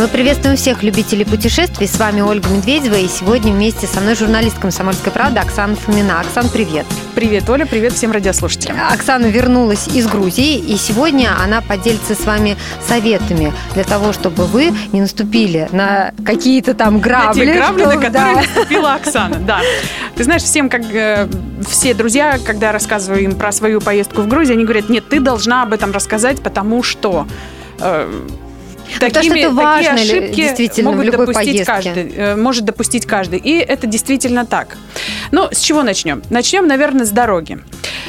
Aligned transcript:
Мы 0.00 0.08
приветствуем 0.08 0.56
всех 0.56 0.82
любителей 0.82 1.26
путешествий. 1.26 1.86
С 1.86 1.98
вами 1.98 2.22
Ольга 2.22 2.48
Медведева. 2.48 2.94
И 2.94 3.06
сегодня 3.06 3.52
вместе 3.52 3.86
со 3.86 4.00
мной 4.00 4.16
журналист 4.16 4.58
«Комсомольской 4.58 5.12
правды» 5.12 5.40
Оксана 5.40 5.76
Фомина. 5.76 6.20
Оксан, 6.20 6.48
привет. 6.48 6.86
Привет, 7.14 7.50
Оля. 7.50 7.66
Привет 7.66 7.92
всем 7.92 8.10
радиослушателям. 8.10 8.78
Оксана 8.90 9.26
вернулась 9.26 9.88
из 9.88 10.06
Грузии. 10.06 10.56
И 10.56 10.78
сегодня 10.78 11.36
она 11.38 11.60
поделится 11.60 12.14
с 12.14 12.24
вами 12.24 12.56
советами 12.88 13.52
для 13.74 13.84
того, 13.84 14.14
чтобы 14.14 14.46
вы 14.46 14.72
не 14.92 15.02
наступили 15.02 15.68
на 15.70 16.14
какие-то 16.24 16.72
там 16.72 16.98
грабли. 16.98 17.44
На 17.44 17.52
те 17.52 17.58
грабли, 17.58 17.82
что- 17.82 17.94
на 17.94 18.00
которые 18.00 18.34
да. 18.36 18.40
наступила 18.40 18.94
Оксана. 18.94 19.36
Да. 19.36 19.60
Ты 20.16 20.24
знаешь, 20.24 20.42
всем, 20.44 20.70
как 20.70 20.80
э, 20.94 21.28
все 21.68 21.92
друзья, 21.92 22.38
когда 22.42 22.72
рассказываю 22.72 23.22
им 23.22 23.34
про 23.34 23.52
свою 23.52 23.82
поездку 23.82 24.22
в 24.22 24.28
Грузию, 24.28 24.54
они 24.54 24.64
говорят, 24.64 24.88
нет, 24.88 25.10
ты 25.10 25.20
должна 25.20 25.62
об 25.62 25.74
этом 25.74 25.92
рассказать, 25.92 26.40
потому 26.40 26.82
что... 26.82 27.26
э, 28.96 29.00
Потому 29.06 29.24
что 29.24 29.34
это 29.36 29.50
важно 29.52 29.96
ли- 29.96 30.02
ошибки 30.02 30.34
действительно 30.36 30.90
в 30.90 30.92
могут 30.94 31.06
любой 31.06 31.26
допустить 31.26 31.44
поездке. 31.66 31.72
каждый, 31.72 32.12
э, 32.16 32.36
может 32.36 32.64
допустить 32.64 33.06
каждый. 33.06 33.38
И 33.38 33.58
это 33.58 33.86
действительно 33.86 34.44
так. 34.46 34.76
Ну, 35.30 35.48
с 35.52 35.60
чего 35.60 35.82
начнем? 35.82 36.22
Начнем, 36.30 36.66
наверное, 36.66 37.04
с 37.06 37.10
дороги. 37.10 37.58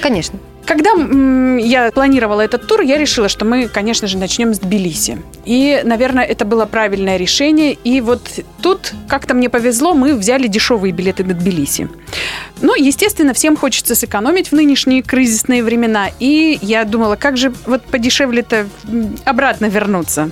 Конечно. 0.02 0.40
Когда 0.65 0.91
я 0.91 1.91
планировала 1.91 2.41
этот 2.41 2.67
тур, 2.67 2.81
я 2.81 2.97
решила, 2.97 3.29
что 3.29 3.45
мы, 3.45 3.67
конечно 3.67 4.07
же, 4.07 4.17
начнем 4.17 4.53
с 4.53 4.59
Тбилиси. 4.59 5.21
И, 5.45 5.81
наверное, 5.84 6.23
это 6.23 6.45
было 6.45 6.65
правильное 6.65 7.17
решение. 7.17 7.73
И 7.73 7.99
вот 8.01 8.21
тут 8.62 8.93
как-то 9.07 9.34
мне 9.34 9.49
повезло, 9.49 9.93
мы 9.93 10.15
взяли 10.15 10.48
дешевые 10.48 10.91
билеты 10.91 11.23
до 11.23 11.34
Тбилиси. 11.34 11.89
Ну, 12.62 12.76
естественно, 12.76 13.34
всем 13.34 13.57
хочется 13.57 13.95
сэкономить 13.95 14.49
в 14.49 14.54
нынешние 14.54 15.01
кризисные 15.01 15.63
времена. 15.63 16.09
И 16.20 16.59
я 16.62 16.84
думала, 16.85 17.15
как 17.15 17.37
же 17.37 17.54
вот 17.65 17.84
подешевле-то 17.84 18.67
обратно 19.26 19.65
вернуться. 19.65 20.32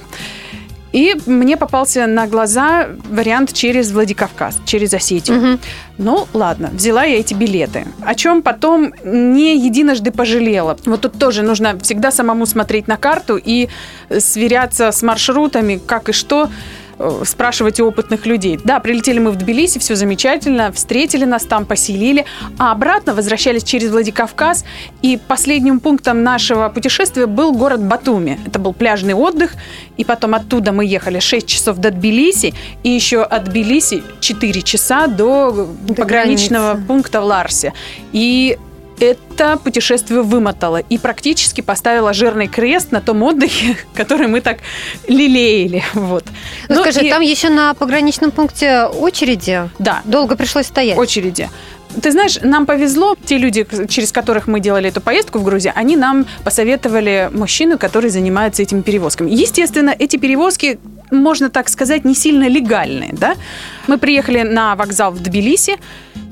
И 0.91 1.15
мне 1.25 1.57
попался 1.57 2.07
на 2.07 2.27
глаза 2.27 2.87
вариант 3.09 3.53
через 3.53 3.91
Владикавказ, 3.91 4.57
через 4.65 4.93
Осетию. 4.93 5.37
Мгм. 5.37 5.59
Ну, 5.97 6.27
ладно, 6.33 6.69
взяла 6.73 7.03
я 7.03 7.19
эти 7.19 7.33
билеты. 7.33 7.85
О 8.01 8.15
чем 8.15 8.41
потом 8.41 8.93
не 9.03 9.57
единожды 9.57 10.11
пожалела. 10.11 10.77
Вот 10.85 11.01
тут 11.01 11.19
тоже 11.19 11.43
нужно 11.43 11.77
всегда 11.79 12.11
самому 12.11 12.45
смотреть 12.45 12.87
на 12.87 12.97
карту 12.97 13.39
и 13.43 13.69
сверяться 14.17 14.91
с 14.91 15.03
маршрутами, 15.03 15.79
как 15.85 16.09
и 16.09 16.11
что 16.11 16.49
спрашивать 17.23 17.79
у 17.79 17.87
опытных 17.87 18.25
людей. 18.25 18.59
Да, 18.63 18.79
прилетели 18.79 19.19
мы 19.19 19.31
в 19.31 19.35
Тбилиси, 19.35 19.79
все 19.79 19.95
замечательно, 19.95 20.71
встретили 20.71 21.25
нас 21.25 21.43
там, 21.43 21.65
поселили, 21.65 22.25
а 22.57 22.71
обратно 22.71 23.13
возвращались 23.13 23.63
через 23.63 23.89
Владикавказ, 23.91 24.65
и 25.01 25.19
последним 25.27 25.79
пунктом 25.79 26.23
нашего 26.23 26.69
путешествия 26.69 27.25
был 27.25 27.53
город 27.53 27.81
Батуми. 27.81 28.39
Это 28.45 28.59
был 28.59 28.73
пляжный 28.73 29.13
отдых, 29.13 29.53
и 29.97 30.03
потом 30.03 30.35
оттуда 30.35 30.71
мы 30.71 30.85
ехали 30.85 31.19
6 31.19 31.45
часов 31.47 31.77
до 31.77 31.91
Тбилиси, 31.91 32.53
и 32.83 32.89
еще 32.89 33.23
от 33.23 33.45
Тбилиси 33.45 34.03
4 34.19 34.61
часа 34.61 35.07
до, 35.07 35.67
До 35.81 35.93
пограничного 35.93 36.71
границы. 36.73 36.87
пункта 36.87 37.21
в 37.21 37.25
Ларсе. 37.25 37.73
И 38.11 38.57
это 38.99 39.57
путешествие 39.57 40.21
вымотало 40.21 40.77
и 40.77 40.97
практически 40.97 41.61
поставило 41.61 42.13
жирный 42.13 42.47
крест 42.47 42.91
на 42.91 43.01
том 43.01 43.23
отдыхе, 43.23 43.77
который 43.93 44.27
мы 44.27 44.41
так 44.41 44.59
лелеяли. 45.07 45.83
Вот. 45.93 46.25
Ну, 46.67 46.75
Ну, 46.75 46.81
скажи, 46.81 47.07
и- 47.07 47.09
там 47.09 47.21
еще 47.21 47.49
на 47.49 47.73
пограничном 47.73 48.31
пункте 48.31 48.83
очереди 48.83 49.69
Да, 49.79 50.01
долго 50.05 50.35
пришлось 50.35 50.67
стоять. 50.67 50.97
очереди. 50.97 51.49
Ты 52.03 52.11
знаешь, 52.11 52.37
нам 52.43 52.67
повезло, 52.67 53.15
те 53.25 53.39
люди, 53.39 53.65
через 53.87 54.11
которых 54.11 54.45
мы 54.45 54.59
делали 54.59 54.89
эту 54.89 55.01
поездку 55.01 55.39
в 55.39 55.43
Грузию, 55.43 55.73
они 55.75 55.97
нам 55.97 56.27
посоветовали 56.43 57.29
мужчину, 57.33 57.79
который 57.79 58.11
занимается 58.11 58.61
этими 58.61 58.81
перевозками. 58.81 59.31
Естественно, 59.31 59.95
эти 59.97 60.17
перевозки, 60.17 60.79
можно 61.09 61.49
так 61.49 61.67
сказать, 61.67 62.05
не 62.05 62.13
сильно 62.13 62.47
легальные. 62.47 63.13
Да? 63.13 63.33
Мы 63.87 63.97
приехали 63.97 64.43
на 64.43 64.75
вокзал 64.75 65.11
в 65.11 65.19
Тбилиси 65.19 65.77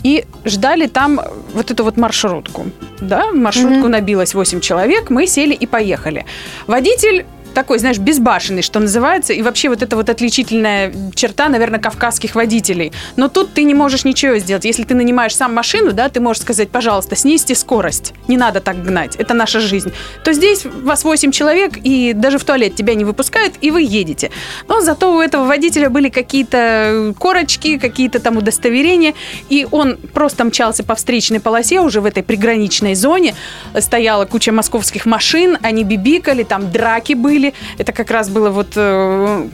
и 0.08 0.24
ждали 0.46 0.88
там 0.88 1.20
вот 1.54 1.72
эту 1.72 1.84
вот 1.84 1.98
маршрутку. 1.98 2.66
Да? 3.02 3.32
Маршрутку 3.34 3.80
Мгм. 3.80 3.92
набилось 3.92 4.34
8 4.36 4.60
человек, 4.62 5.10
мы 5.10 5.28
сели 5.28 5.54
и 5.54 5.66
поехали. 5.66 6.26
Водитель 6.68 7.26
такой, 7.54 7.80
знаешь, 7.80 7.98
безбашенный, 7.98 8.62
что 8.62 8.80
называется, 8.80 9.34
и 9.34 9.42
вообще 9.42 9.70
вот 9.70 9.82
это 9.82 9.96
вот 9.96 10.10
отличительная 10.10 10.94
черта, 11.16 11.50
наверное, 11.50 11.80
кавказских 11.80 12.36
водителей. 12.36 12.92
Но 13.16 13.30
тут 13.30 13.54
ты 13.54 13.64
не 13.64 13.74
можешь 13.74 14.06
ничего 14.06 14.38
сделать. 14.38 14.66
Если 14.66 14.84
ты 14.84 14.96
нанимаешь 14.96 15.36
сам 15.36 15.54
машину, 15.54 15.94
да, 15.94 16.10
ты 16.10 16.20
можешь 16.20 16.42
сказать, 16.42 16.70
пожалуйста, 16.70 17.16
снизьте 17.16 17.56
скорость, 17.56 18.14
не 18.28 18.38
надо 18.38 18.60
так 18.60 18.84
гнать, 18.84 19.16
это 19.16 19.34
наша 19.34 19.60
жизнь. 19.60 19.92
То 20.24 20.34
здесь 20.34 20.66
вас 20.66 21.04
8 21.04 21.32
человек, 21.32 21.74
и 21.84 22.14
даже 22.14 22.38
в 22.38 22.44
туалет 22.44 22.76
тебя 22.76 22.96
не 22.96 23.06
выпускают, 23.06 23.54
и 23.62 23.72
вы 23.72 23.82
едете. 23.82 24.32
Но 24.68 24.82
зато 24.82 25.16
у 25.16 25.22
этого 25.22 25.46
водителя 25.46 25.90
были 25.90 26.10
какие-то 26.10 27.14
корочки, 27.18 27.78
какие-то 27.78 28.20
там 28.20 28.38
удостоверения, 28.38 29.14
и 29.50 29.68
он 29.72 29.98
просто 29.98 30.44
мчался 30.44 30.84
по 30.84 30.96
встречной 30.96 31.40
полосе 31.40 31.80
уже 31.80 32.02
в 32.02 32.06
этой 32.06 32.24
приграничной 32.24 32.96
зоне. 32.96 33.36
Стояла 33.80 34.26
куча 34.26 34.52
московских 34.52 35.06
машин, 35.06 35.58
они 35.62 35.84
бибикали, 35.84 36.44
там 36.44 36.72
драки 36.72 37.14
были. 37.14 37.37
Это 37.78 37.92
как 37.92 38.12
раз 38.12 38.30
было 38.30 38.50
вот 38.50 38.74
э, 38.76 39.48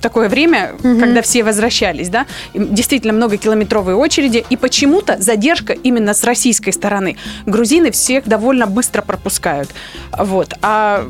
такое 0.00 0.28
время, 0.28 0.72
Мгм. 0.82 1.00
когда 1.00 1.22
все 1.22 1.42
возвращались, 1.42 2.08
да, 2.08 2.26
действительно 2.54 3.12
многокилометровые 3.12 3.96
очереди, 3.96 4.44
и 4.50 4.56
почему-то 4.56 5.16
задержка 5.20 5.72
именно 5.72 6.14
с 6.14 6.24
российской 6.24 6.70
стороны. 6.72 7.16
Грузины 7.46 7.90
всех 7.90 8.24
довольно 8.26 8.66
быстро 8.66 9.02
пропускают, 9.02 9.70
вот, 10.16 10.54
а 10.62 11.08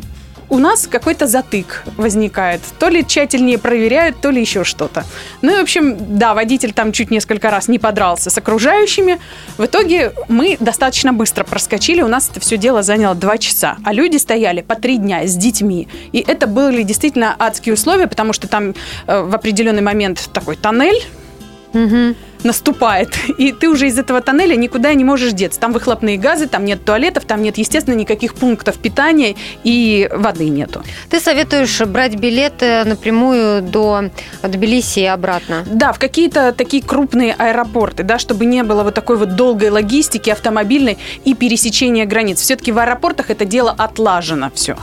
у 0.51 0.59
нас 0.59 0.87
какой-то 0.87 1.27
затык 1.27 1.85
возникает. 1.97 2.61
То 2.79 2.89
ли 2.89 3.07
тщательнее 3.07 3.57
проверяют, 3.57 4.21
то 4.21 4.31
ли 4.31 4.41
еще 4.41 4.65
что-то. 4.65 5.05
Ну 5.43 5.55
и, 5.55 5.59
в 5.59 5.63
общем, 5.63 6.19
да, 6.19 6.35
водитель 6.35 6.73
там 6.73 6.93
чуть 6.93 7.11
несколько 7.11 7.51
раз 7.51 7.69
не 7.69 7.79
подрался 7.79 8.31
с 8.31 8.37
окружающими. 8.37 9.21
В 9.57 9.65
итоге 9.65 10.13
мы 10.29 10.57
достаточно 10.61 11.13
быстро 11.13 11.45
проскочили. 11.45 12.03
У 12.03 12.09
нас 12.09 12.29
это 12.29 12.41
все 12.41 12.57
дело 12.57 12.83
заняло 12.83 13.15
два 13.15 13.39
часа. 13.39 13.77
А 13.85 13.93
люди 13.93 14.17
стояли 14.17 14.61
по 14.61 14.75
три 14.75 14.99
дня 14.99 15.27
с 15.27 15.37
детьми. 15.37 15.89
И 16.13 16.19
это 16.27 16.47
были 16.47 16.83
действительно 16.83 17.35
адские 17.39 17.75
условия, 17.75 18.09
потому 18.09 18.33
что 18.33 18.49
там 18.49 18.75
э, 19.07 19.23
в 19.23 19.35
определенный 19.35 19.83
момент 19.83 20.29
такой 20.33 20.57
тоннель 20.57 21.01
Мгм. 21.73 22.17
наступает, 22.43 23.17
и 23.39 23.53
ты 23.53 23.69
уже 23.69 23.89
из 23.89 23.99
этого 23.99 24.21
тоннеля 24.21 24.57
никуда 24.57 24.95
не 24.95 25.05
можешь 25.05 25.33
деться. 25.33 25.61
Там 25.61 25.73
выхлопные 25.73 26.17
газы, 26.17 26.47
там 26.47 26.65
нет 26.65 26.85
туалетов, 26.85 27.25
там 27.25 27.43
нет, 27.43 27.59
естественно, 27.59 27.95
никаких 27.95 28.35
пунктов 28.35 28.79
питания 28.79 29.37
и 29.63 30.09
воды 30.13 30.49
нету. 30.49 30.83
Ты 31.11 31.21
советуешь 31.21 31.81
брать 31.83 32.17
билеты 32.17 32.85
напрямую 32.85 33.63
до 33.63 34.11
Тбилиси 34.43 35.01
и 35.01 35.05
обратно? 35.05 35.65
Да, 35.67 35.93
в 35.93 35.99
какие-то 35.99 36.53
такие 36.53 36.83
крупные 36.83 37.35
аэропорты, 37.35 38.03
да, 38.03 38.19
чтобы 38.19 38.47
не 38.47 38.63
было 38.63 38.83
вот 38.83 38.95
такой 38.95 39.17
вот 39.17 39.37
долгой 39.37 39.71
логистики 39.71 40.31
автомобильной 40.31 40.99
и 41.25 41.35
пересечения 41.35 42.07
границ. 42.07 42.41
Все-таки 42.41 42.73
в 42.73 42.79
аэропортах 42.79 43.31
это 43.31 43.45
дело 43.45 43.75
отлажено 43.77 44.51
все. 44.55 44.77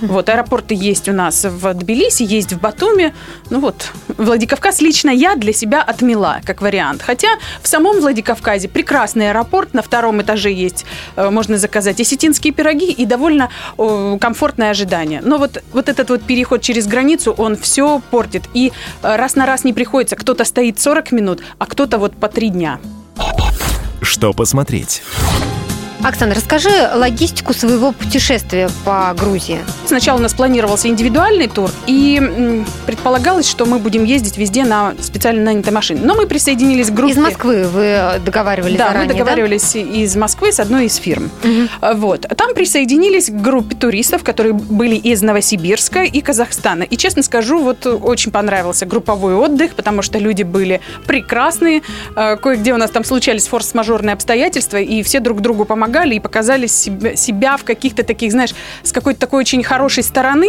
Вот, 0.00 0.28
аэропорты 0.28 0.74
есть 0.74 1.08
у 1.08 1.12
нас 1.12 1.44
в 1.44 1.74
Тбилиси, 1.74 2.22
есть 2.22 2.52
в 2.52 2.60
Батуми. 2.60 3.14
Ну 3.50 3.60
вот, 3.60 3.90
Владикавказ 4.08 4.80
лично 4.80 5.10
я 5.10 5.36
для 5.36 5.52
себя 5.52 5.82
отмела, 5.82 6.40
как 6.44 6.62
вариант. 6.62 7.02
Хотя 7.02 7.28
в 7.62 7.68
самом 7.68 8.00
Владикавказе 8.00 8.68
прекрасный 8.68 9.30
аэропорт, 9.30 9.74
на 9.74 9.82
втором 9.82 10.22
этаже 10.22 10.50
есть, 10.52 10.86
э, 11.16 11.30
можно 11.30 11.58
заказать 11.58 12.00
осетинские 12.00 12.52
пироги 12.52 12.90
и 12.90 13.04
довольно 13.06 13.50
комфортное 13.76 14.70
ожидание. 14.70 15.20
Но 15.22 15.38
вот, 15.38 15.62
вот 15.72 15.88
этот 15.88 16.10
вот 16.10 16.22
переход 16.22 16.62
через 16.62 16.86
границу, 16.86 17.32
он 17.36 17.56
все 17.56 18.00
портит. 18.10 18.44
И 18.54 18.72
э, 19.02 19.16
раз 19.16 19.36
на 19.36 19.46
раз 19.46 19.64
не 19.64 19.72
приходится. 19.72 20.16
Кто-то 20.16 20.44
стоит 20.44 20.80
40 20.80 21.12
минут, 21.12 21.40
а 21.58 21.66
кто-то 21.66 21.98
вот 21.98 22.16
по 22.16 22.28
3 22.28 22.50
дня. 22.50 22.80
Что 24.02 24.32
посмотреть? 24.32 25.02
Оксана, 26.02 26.34
расскажи 26.34 26.70
логистику 26.94 27.52
своего 27.52 27.92
путешествия 27.92 28.70
по 28.84 29.14
Грузии. 29.18 29.60
Сначала 29.90 30.18
у 30.18 30.22
нас 30.22 30.34
планировался 30.34 30.86
индивидуальный 30.86 31.48
тур, 31.48 31.68
и 31.88 32.62
предполагалось, 32.86 33.48
что 33.48 33.66
мы 33.66 33.80
будем 33.80 34.04
ездить 34.04 34.38
везде 34.38 34.64
на 34.64 34.94
специально 35.00 35.42
нанятой 35.42 35.72
машине. 35.72 36.02
Но 36.04 36.14
мы 36.14 36.28
присоединились 36.28 36.90
к 36.90 36.94
группе. 36.94 37.14
Из 37.14 37.18
Москвы 37.18 37.64
вы 37.64 38.20
договаривались 38.24 38.78
Да, 38.78 38.86
заранее, 38.86 39.08
мы 39.08 39.12
договаривались 39.14 39.74
из 39.74 40.14
Москвы 40.14 40.52
с 40.52 40.60
одной 40.60 40.86
из 40.86 40.94
фирм. 40.94 41.28
А, 41.80 41.94
Вот. 41.94 42.20
Там 42.20 42.54
присоединились 42.54 43.30
к 43.30 43.32
группе 43.32 43.74
туристов, 43.74 44.22
которые 44.22 44.52
были 44.52 44.94
из 44.94 45.22
Новосибирска 45.22 46.04
и 46.04 46.20
Казахстана. 46.20 46.84
И, 46.84 46.96
честно 46.96 47.24
скажу, 47.24 47.60
вот 47.60 47.84
очень 47.84 48.30
понравился 48.30 48.86
групповой 48.86 49.34
отдых, 49.34 49.74
потому 49.74 50.02
что 50.02 50.20
люди 50.20 50.44
были 50.44 50.80
прекрасные. 51.08 51.82
А, 52.14 52.36
Кое-где 52.36 52.74
у 52.74 52.76
нас 52.76 52.92
там 52.92 53.02
случались 53.02 53.48
форс-мажорные 53.48 54.12
обстоятельства, 54.12 54.76
и 54.76 55.02
все 55.02 55.18
друг 55.18 55.40
другу 55.40 55.64
помогали. 55.64 56.14
и 56.14 56.20
показали 56.20 56.68
себя 56.68 57.56
в 57.56 57.64
каких-то 57.64 58.04
таких, 58.04 58.30
знаешь, 58.30 58.54
с 58.84 58.92
какой-то 58.92 59.18
такой 59.18 59.40
очень 59.40 59.64
хорошей 59.64 59.79
стороны. 59.88 60.48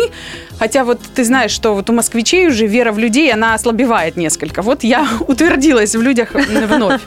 Хотя 0.59 0.83
вот 0.83 0.99
ты 1.15 1.23
знаешь, 1.23 1.51
что 1.51 1.73
вот 1.73 1.89
у 1.89 1.93
москвичей 1.93 2.47
уже 2.47 2.67
вера 2.67 2.91
в 2.91 2.99
людей, 2.99 3.31
она 3.33 3.53
ослабевает 3.53 4.17
несколько. 4.17 4.61
Вот 4.61 4.83
я 4.83 5.07
утвердилась 5.27 5.95
в 5.95 6.01
людях 6.01 6.33
вновь. 6.33 7.01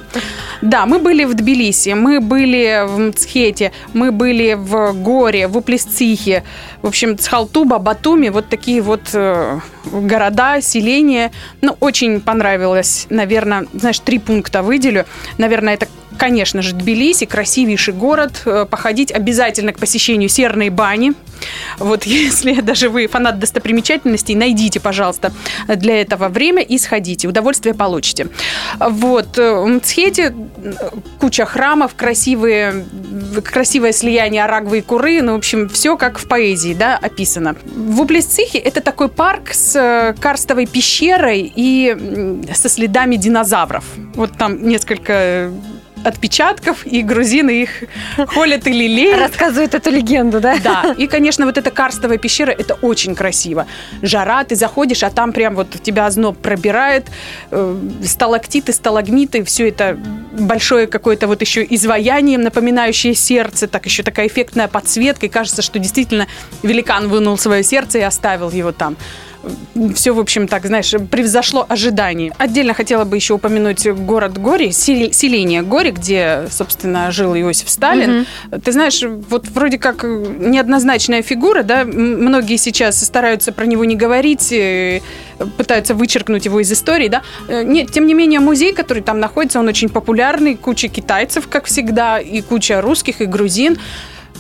Да, 0.62 0.87
мы 0.87 0.99
были 0.99 1.25
в 1.25 1.35
Тбилиси, 1.35 1.91
мы 1.91 2.21
были 2.21 2.85
в 2.87 2.99
Мцхете, 2.99 3.73
мы 3.93 4.12
были 4.12 4.55
в 4.55 4.93
Горе, 4.94 5.47
в 5.47 5.56
Уплесцихе, 5.56 6.43
в 6.82 6.87
общем, 6.87 7.19
Цхалтуба, 7.19 7.79
Батуми, 7.79 8.29
вот 8.29 8.49
такие 8.49 8.81
вот 8.81 9.11
э, 9.12 9.61
города, 9.85 10.61
селения. 10.61 11.31
Ну, 11.61 11.77
очень 11.81 12.20
понравилось, 12.20 13.06
наверное, 13.11 13.67
знаешь, 13.73 13.99
три 13.99 14.19
пункта 14.19 14.62
выделю. 14.62 15.05
Наверное, 15.38 15.75
это 15.75 15.88
конечно 16.19 16.63
же, 16.63 16.75
Тбилиси, 16.75 17.27
красивейший 17.27 17.95
город. 17.95 18.43
Э, 18.47 18.67
походить 18.69 19.13
обязательно 19.13 19.73
к 19.73 19.79
посещению 19.79 20.29
Серной 20.29 20.71
бани. 20.71 21.13
Вот 21.79 22.05
если 22.07 22.61
даже 22.61 22.89
вы 22.89 23.07
фанат 23.07 23.39
достопримечательностей, 23.39 24.35
найдите, 24.35 24.81
пожалуйста, 24.81 25.33
для 25.69 26.01
этого 26.01 26.29
время 26.29 26.63
и 26.63 26.79
сходите. 26.79 27.29
Удовольствие 27.29 27.75
получите. 27.75 28.29
Вот. 28.79 29.39
Э, 29.39 29.53
в 29.55 29.67
Мцхете 29.67 30.35
куча 31.21 31.45
храмов, 31.45 31.95
красивые, 31.95 32.85
красивое 33.45 33.93
слияние 33.93 34.45
Арагвы 34.45 34.79
и 34.79 34.83
Куры. 34.83 35.23
Ну, 35.23 35.33
в 35.33 35.37
общем, 35.37 35.69
все 35.69 35.97
как 35.97 36.19
в 36.19 36.29
поэзии, 36.29 36.75
да, 36.75 36.97
описано. 36.97 37.57
В 37.65 38.01
Уплесцихе 38.01 38.59
это 38.59 38.81
такой 38.81 39.09
парк 39.09 39.53
с 39.53 39.77
э, 39.77 40.15
карстовой 40.21 40.67
пещерой 40.67 41.53
и 41.55 42.45
со 42.55 42.69
следами 42.69 43.17
динозавров. 43.17 43.85
Вот 44.15 44.33
там 44.37 44.67
несколько 44.67 45.53
отпечатков, 46.05 46.87
и 46.87 47.03
грузины 47.03 47.62
их 47.62 47.85
холят 48.29 48.67
и 48.67 48.73
лелеют. 48.73 49.19
Рассказывают 49.19 49.75
эту 49.75 49.91
легенду, 49.91 50.41
да? 50.41 50.56
Да. 50.62 50.95
И, 50.97 51.06
конечно, 51.06 51.47
вот 51.47 51.59
эта 51.59 51.71
карстовая 51.71 52.19
пещера, 52.19 52.51
это 52.51 52.75
очень 52.75 53.15
красиво. 53.15 53.67
Жара, 54.03 54.45
ты 54.45 54.56
заходишь, 54.56 55.03
а 55.03 55.11
там 55.11 55.33
прям 55.33 55.55
вот 55.55 55.71
тебя 55.83 56.06
озноб 56.06 56.39
пробирает, 56.39 57.06
э, 57.51 57.77
сталактиты, 58.05 58.73
сталагмиты, 58.73 59.45
все 59.45 59.69
это 59.69 59.99
большое 60.33 60.87
какое-то 60.87 61.27
вот 61.27 61.41
еще 61.41 61.67
изваяние, 61.69 62.39
напоминающее 62.39 63.15
сердце, 63.15 63.67
так 63.67 63.87
еще 63.87 64.03
такая 64.03 64.27
эффектная 64.27 64.69
подсветка, 64.69 65.27
и 65.27 65.29
кажется, 65.29 65.62
что 65.62 65.79
действительно 65.79 66.27
великан 66.62 67.09
вынул 67.09 67.39
свое 67.39 67.62
сердце 67.62 67.99
и 67.99 68.03
оставил 68.03 68.51
его 68.51 68.73
там 68.73 68.97
все, 69.94 70.12
в 70.12 70.20
общем, 70.20 70.49
так, 70.49 70.67
знаешь, 70.67 70.93
превзошло 71.11 71.67
ожидания. 71.69 72.32
Отдельно 72.38 72.75
хотела 72.75 73.05
бы 73.05 73.17
еще 73.17 73.35
упомянуть 73.35 73.87
город 73.87 74.38
Гори, 74.38 74.73
селение 74.73 75.62
Гори, 75.62 75.91
где, 75.91 76.46
собственно, 76.50 77.11
жил 77.11 77.35
Иосиф 77.35 77.69
Сталин. 77.69 78.26
Угу. 78.50 78.61
Ты 78.61 78.73
знаешь, 78.73 79.02
вот 79.02 79.49
вроде 79.49 79.79
как 79.79 80.05
неоднозначная 80.05 81.23
фигура, 81.23 81.62
да, 81.62 81.85
многие 81.85 82.56
сейчас 82.56 83.02
стараются 83.05 83.52
про 83.52 83.67
него 83.67 83.85
не 83.85 83.96
говорить, 83.96 84.52
э, 84.52 85.00
пытаются 85.56 85.94
вычеркнуть 85.94 86.44
его 86.44 86.61
из 86.61 86.73
истории, 86.73 87.08
да. 87.08 87.23
Э, 87.49 87.62
нет, 87.62 87.91
тем 87.91 88.06
не 88.06 88.14
менее, 88.14 88.41
музей, 88.41 88.73
который 88.73 89.02
там 89.02 89.20
находится, 89.20 89.61
он 89.61 89.69
очень 89.69 89.88
популярный, 89.88 90.56
куча 90.56 90.88
китайцев, 90.88 91.49
как 91.49 91.67
всегда, 91.67 92.19
и 92.19 92.41
куча 92.41 92.81
русских, 92.81 93.20
и 93.20 93.26
грузин. 93.26 93.79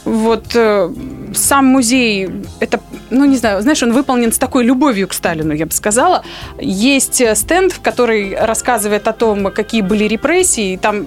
Вот 0.04 0.54
э, 0.54 0.92
сам 1.34 1.66
музей, 1.66 2.28
это, 2.60 2.80
ну 3.14 3.24
не 3.24 3.36
знаю, 3.36 3.62
знаешь, 3.62 3.82
он 3.82 3.92
выполнен 3.92 4.32
с 4.32 4.38
такой 4.38 4.64
любовью 4.64 5.08
к 5.08 5.14
Сталину, 5.14 5.54
я 5.54 5.66
бы 5.66 5.72
сказала. 5.72 6.24
Есть 6.60 7.20
э, 7.20 7.34
стенд, 7.34 7.78
который 7.82 8.36
рассказывает 8.36 9.08
о 9.08 9.12
том, 9.12 9.50
какие 9.50 9.82
были 9.82 10.04
репрессии. 10.04 10.76
Там 10.76 11.06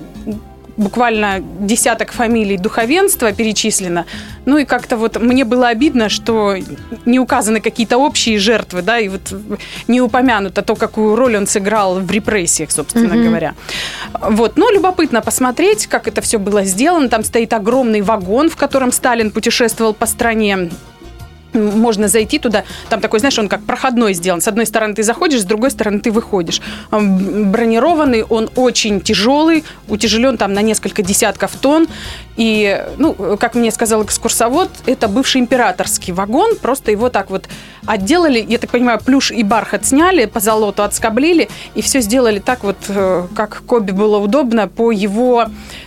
буквально 0.77 1.39
десяток 1.59 2.11
фамилий 2.11 2.57
духовенства 2.57 3.31
перечислено. 3.33 4.05
Ну 4.45 4.57
и 4.57 4.65
как-то 4.65 4.95
вот 4.95 5.19
мне 5.19 5.43
было 5.43 5.67
обидно, 5.67 6.07
что 6.07 6.55
не 7.05 7.19
указаны 7.19 7.59
какие-то 7.59 7.97
общие 7.97 8.37
жертвы, 8.37 8.83
да, 8.83 8.99
и 8.99 9.09
вот 9.09 9.33
не 9.87 10.01
упомянуто 10.01 10.61
то, 10.61 10.75
какую 10.75 11.15
роль 11.15 11.35
он 11.35 11.47
сыграл 11.47 11.99
в 11.99 12.11
репрессиях, 12.11 12.71
собственно 12.71 13.13
mm-hmm. 13.13 13.27
говоря. 13.27 13.55
Вот, 14.21 14.57
ну, 14.57 14.71
любопытно 14.71 15.21
посмотреть, 15.21 15.87
как 15.87 16.07
это 16.07 16.21
все 16.21 16.37
было 16.37 16.63
сделано. 16.63 17.09
Там 17.09 17.23
стоит 17.23 17.53
огромный 17.53 18.01
вагон, 18.01 18.49
в 18.49 18.55
котором 18.55 18.91
Сталин 18.91 19.31
путешествовал 19.31 19.93
по 19.93 20.05
стране 20.05 20.69
можно 21.57 22.07
зайти 22.07 22.39
туда, 22.39 22.63
там 22.89 23.01
такой, 23.01 23.19
знаешь, 23.19 23.37
он 23.39 23.49
как 23.49 23.63
проходной 23.63 24.13
сделан. 24.13 24.41
С 24.41 24.47
одной 24.47 24.65
стороны 24.65 24.93
ты 24.93 25.03
заходишь, 25.03 25.41
с 25.41 25.45
другой 25.45 25.71
стороны 25.71 25.99
ты 25.99 26.11
выходишь. 26.11 26.61
Бронированный, 26.91 28.23
он 28.23 28.49
очень 28.55 29.01
тяжелый, 29.01 29.63
утяжелен 29.87 30.37
там 30.37 30.53
на 30.53 30.61
несколько 30.61 31.03
десятков 31.03 31.51
тонн. 31.55 31.87
И, 32.35 32.85
ну, 32.97 33.13
как 33.39 33.55
мне 33.55 33.71
сказал 33.71 34.03
экскурсовод, 34.03 34.69
это 34.85 35.07
бывший 35.07 35.41
императорский 35.41 36.13
вагон, 36.13 36.55
просто 36.55 36.91
его 36.91 37.09
так 37.09 37.31
вот 37.31 37.49
отделали, 37.87 38.45
я 38.47 38.59
так 38.59 38.69
понимаю, 38.69 38.99
плюш 39.03 39.31
и 39.31 39.41
бархат 39.43 39.85
сняли, 39.85 40.25
по 40.25 40.39
золоту 40.39 40.83
отскоблили, 40.83 41.49
и 41.73 41.81
все 41.81 42.01
сделали 42.01 42.39
так 42.39 42.63
вот, 42.63 42.77
э, 42.89 43.27
как 43.35 43.63
Коби 43.65 43.91
было 43.91 44.17
удобно 44.17 44.67
по 44.67 44.91
его 44.91 45.45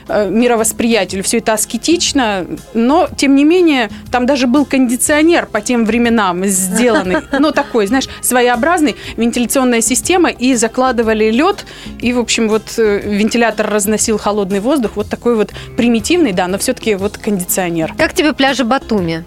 э, 0.09 0.29
мировосприятию. 0.29 1.23
Все 1.23 1.39
это 1.39 1.53
аскетично, 1.53 2.47
но, 2.75 3.09
тем 3.17 3.37
не 3.37 3.45
менее, 3.45 3.91
там 4.11 4.27
даже 4.27 4.47
был 4.47 4.65
кондиционер 4.65 5.47
по 5.47 5.60
тем 5.61 5.85
временам 5.85 6.45
сделанный, 6.47 7.19
ну, 7.39 7.53
такой, 7.53 7.87
знаешь, 7.87 8.09
своеобразный, 8.21 8.97
вентиляционная 9.17 9.81
система, 9.81 10.31
и 10.31 10.55
закладывали 10.55 11.31
лед, 11.31 11.65
и, 12.01 12.13
в 12.13 12.19
общем, 12.19 12.49
вот 12.49 12.79
э, 12.79 13.01
вентилятор 13.05 13.71
разносил 13.71 14.19
холодный 14.19 14.61
воздух, 14.61 14.93
вот 14.97 15.09
такой 15.09 15.37
вот 15.37 15.53
примитивный, 15.77 16.33
да, 16.33 16.47
но 16.47 16.59
все-таки 16.59 16.95
вот 16.95 17.19
кондиционер. 17.19 17.95
Как 17.97 18.15
тебе 18.15 18.33
пляжи 18.33 18.65
Батуми? 18.65 19.25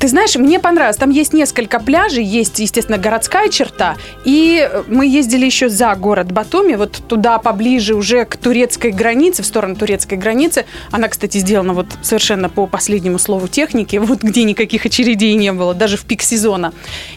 Ты 0.00 0.08
знаешь, 0.08 0.34
мне 0.34 0.58
понравилось. 0.58 0.96
Там 0.96 1.10
есть 1.10 1.34
несколько 1.34 1.78
пляжей, 1.78 2.24
есть, 2.24 2.58
естественно, 2.58 2.96
городская 2.96 3.50
черта. 3.50 3.96
И 4.24 4.66
мы 4.86 5.06
ездили 5.06 5.44
еще 5.44 5.68
за 5.68 5.94
город 5.94 6.32
Батуми, 6.32 6.74
вот 6.74 7.02
туда 7.06 7.38
поближе 7.38 7.94
уже 7.94 8.24
к 8.24 8.38
турецкой 8.38 8.92
границе, 8.92 9.42
в 9.42 9.46
сторону 9.46 9.76
турецкой 9.76 10.14
границы. 10.14 10.64
Она, 10.90 11.08
кстати, 11.08 11.36
сделана 11.36 11.74
вот 11.74 11.86
совершенно 12.00 12.48
по 12.48 12.66
последнему 12.66 13.18
слову 13.18 13.46
техники, 13.46 13.96
вот 14.02 14.22
где 14.22 14.44
никаких 14.44 14.86
очередей 14.86 15.34
не 15.34 15.52
было, 15.52 15.74
даже 15.74 15.98
в 15.98 16.06
пик 16.06 16.22
сезона. 16.22 16.72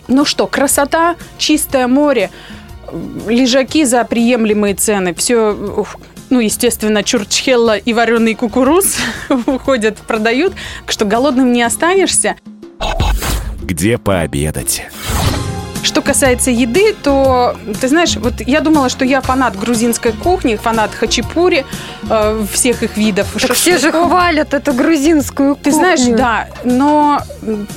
Ну 0.10 0.26
что, 0.26 0.46
красота, 0.46 1.16
чистое 1.38 1.88
море, 1.88 2.32
лежаки 3.30 3.86
за 3.86 4.04
приемлемые 4.04 4.76
цены. 4.76 5.14
Все 5.14 5.56
ну, 6.30 6.40
естественно, 6.40 7.02
чурчхелла 7.02 7.78
и 7.78 7.94
вареный 7.94 8.36
кукуруз 8.36 8.98
уходят, 9.46 10.00
продают, 10.00 10.54
что 10.88 11.06
голодным 11.06 11.54
не 11.54 11.64
останешься. 11.64 12.36
Где 13.62 13.98
пообедать? 13.98 14.84
Что 15.84 16.02
касается 16.02 16.50
еды, 16.50 16.96
то, 17.04 17.58
ты 17.82 17.90
знаешь, 17.90 18.16
вот 18.16 18.36
я 18.40 18.62
думала, 18.62 18.88
что 18.88 19.04
я 19.04 19.20
фанат 19.20 19.60
грузинской 19.60 20.14
кухни, 20.14 20.56
фанат 20.56 20.92
хачапури, 20.96 21.66
э, 22.10 22.46
всех 22.52 22.84
их 22.84 22.96
видов. 22.96 23.28
Так 23.34 23.54
все 23.54 23.78
же 23.78 23.92
хвалят 23.92 24.54
эту 24.54 24.74
грузинскую 24.74 25.56
кухню. 25.56 25.64
Ты 25.64 25.72
знаешь, 25.72 26.02
да, 26.18 26.48
но 26.64 27.22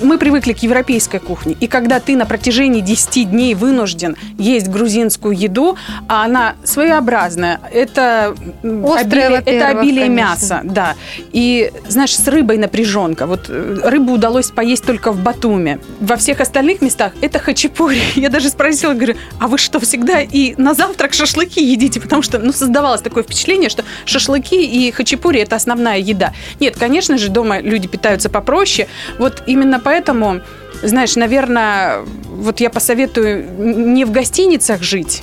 мы 0.03 0.19
привыкли 0.19 0.53
к 0.53 0.59
европейской 0.59 1.19
кухне. 1.19 1.57
И 1.59 1.67
когда 1.67 1.99
ты 1.99 2.17
на 2.17 2.27
протяжении 2.27 2.81
10 2.81 3.31
дней 3.31 3.55
вынужден 3.55 4.17
есть 4.39 4.69
грузинскую 4.69 5.37
еду, 5.37 5.77
а 6.09 6.25
она 6.25 6.55
своеобразная, 6.63 7.61
это, 7.73 8.37
Острая, 8.63 9.39
обилие, 9.39 9.43
это 9.45 9.67
обилие 9.69 10.07
конечно. 10.07 10.23
мяса, 10.23 10.61
да. 10.63 10.95
И, 11.33 11.73
знаешь, 11.89 12.17
с 12.17 12.29
рыбой 12.29 12.59
напряженка. 12.59 13.27
Вот 13.27 13.47
э, 13.49 13.81
рыбу 13.83 14.13
удалось 14.13 14.53
поесть 14.53 14.85
только 14.85 15.11
в 15.11 15.19
Батуме. 15.19 15.81
Во 16.01 16.17
всех 16.17 16.41
остальных 16.41 16.83
местах 16.83 17.13
это 17.21 17.41
хачапури 17.41 17.96
Я 18.15 18.29
даже 18.29 18.49
спросила, 18.49 18.95
говорю, 18.95 19.17
а 19.39 19.49
вы 19.49 19.59
что, 19.59 19.81
всегда 19.81 20.21
и 20.21 20.55
на 20.57 20.75
завтрак 20.75 21.15
шашлыки 21.15 21.63
едите? 21.63 22.01
Потому 22.01 22.23
что, 22.23 22.39
ну, 22.39 22.53
создавалось 22.53 23.03
такое 23.03 23.23
впечатление, 23.23 23.69
что 23.69 23.85
шашлыки 24.05 24.65
и 24.65 24.91
хачапури– 24.91 25.41
это 25.43 25.57
основная 25.57 25.99
еда. 25.99 26.33
Нет, 26.61 26.77
конечно 26.77 27.19
же, 27.19 27.29
дома 27.29 27.61
люди 27.61 27.89
питаются 27.89 28.29
попроще. 28.29 28.89
Вот 29.19 29.43
именно 29.47 29.81
поэтому, 29.81 30.41
знаешь, 30.83 31.17
наверное, 31.17 32.01
вот 32.29 32.61
я 32.61 32.71
посоветую 32.71 33.47
не 33.59 34.05
в 34.05 34.11
гостиницах 34.11 34.83
жить, 34.83 35.23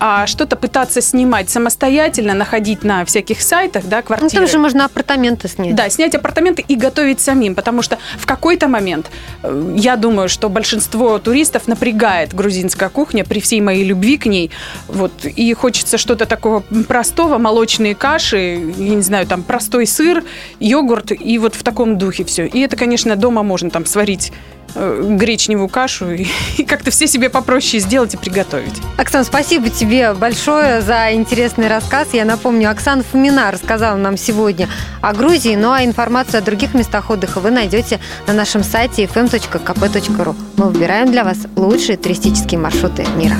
а 0.00 0.26
что-то 0.26 0.56
пытаться 0.56 1.00
снимать 1.00 1.50
самостоятельно, 1.50 2.34
находить 2.34 2.84
на 2.84 3.04
всяких 3.04 3.42
сайтах, 3.42 3.84
да, 3.86 4.02
квартиры. 4.02 4.30
Ну, 4.32 4.40
там 4.40 4.46
же 4.46 4.58
можно 4.58 4.84
апартаменты 4.84 5.48
снять. 5.48 5.74
Да, 5.74 5.88
снять 5.90 6.14
апартаменты 6.14 6.64
и 6.66 6.76
готовить 6.76 7.20
самим, 7.20 7.54
потому 7.54 7.82
что 7.82 7.98
в 8.16 8.26
какой-то 8.26 8.68
момент, 8.68 9.10
э, 9.42 9.74
я 9.76 9.96
думаю, 9.96 10.28
что 10.28 10.48
большинство 10.48 11.18
туристов 11.18 11.68
напрягает 11.68 12.34
грузинская 12.34 12.88
кухня 12.88 13.24
при 13.24 13.40
всей 13.40 13.60
моей 13.60 13.84
любви 13.84 14.18
к 14.18 14.26
ней, 14.26 14.50
вот, 14.86 15.24
и 15.24 15.52
хочется 15.54 15.98
что-то 15.98 16.26
такого 16.26 16.60
простого, 16.86 17.38
молочные 17.38 17.94
каши, 17.94 18.72
я 18.76 18.94
не 18.94 19.02
знаю, 19.02 19.26
там, 19.26 19.42
простой 19.42 19.86
сыр, 19.86 20.24
йогурт, 20.60 21.12
и 21.12 21.38
вот 21.38 21.54
в 21.54 21.62
таком 21.62 21.98
духе 21.98 22.24
все. 22.24 22.46
И 22.46 22.60
это, 22.60 22.76
конечно, 22.76 23.16
дома 23.16 23.42
можно 23.42 23.70
там 23.70 23.86
сварить 23.86 24.32
Э, 24.74 25.02
гречневую 25.02 25.68
кашу 25.68 26.10
и, 26.10 26.26
и 26.58 26.64
как-то 26.64 26.90
все 26.90 27.06
себе 27.06 27.30
попроще 27.30 27.80
сделать 27.80 28.14
и 28.14 28.16
приготовить. 28.16 28.74
Оксан, 28.96 29.24
спасибо 29.24 29.70
тебе 29.70 30.12
большое 30.12 30.82
за 30.82 31.12
интересный 31.14 31.68
рассказ. 31.68 32.08
Я 32.12 32.24
напомню, 32.24 32.70
Оксана 32.70 33.02
Фомина 33.02 33.50
рассказала 33.50 33.96
нам 33.96 34.16
сегодня 34.16 34.68
о 35.00 35.14
Грузии, 35.14 35.56
ну 35.56 35.72
а 35.72 35.84
информацию 35.84 36.38
о 36.38 36.42
других 36.42 36.74
местах 36.74 37.10
отдыха 37.10 37.40
вы 37.40 37.50
найдете 37.50 37.98
на 38.26 38.34
нашем 38.34 38.62
сайте 38.62 39.04
fm.kp.ru. 39.04 40.36
Мы 40.56 40.70
выбираем 40.70 41.10
для 41.10 41.24
вас 41.24 41.38
лучшие 41.56 41.96
туристические 41.96 42.60
маршруты 42.60 43.06
мира. 43.16 43.36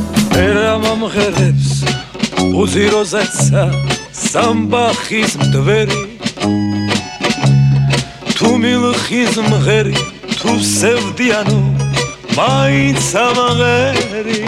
Сам 4.12 4.68
თუ 10.38 10.52
მღერი 10.54 10.66
სევდიანო 10.72 11.60
მაინც 12.38 13.08
ამღერი 13.24 14.42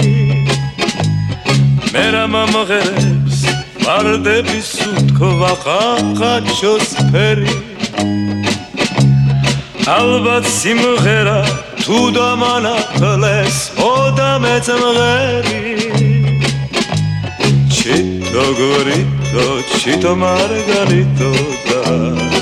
მე 1.90 2.04
რა 2.14 2.24
მომღერებს 2.34 3.38
ვარდების 3.82 4.70
უთქვა 4.90 5.52
ხაჩოს 5.64 6.88
ფერი. 7.10 7.56
ალბათ 9.90 10.46
სიმღერა 10.46 11.38
თუ 11.82 11.98
დამანახლეს 12.14 13.58
ოდა 13.82 14.30
მეწმღერი 14.42 15.62
ჩიტო 17.74 18.46
გორიტო 18.60 19.46
ჩიტო 19.80 20.12
მარგარიტო 20.22 21.32
და 21.66 22.39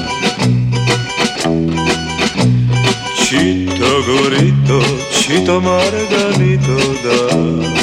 Cito 3.29 4.03
Gorito, 4.07 4.81
Cito 5.11 5.61
Margarito 5.61 6.79
da. 7.03 7.78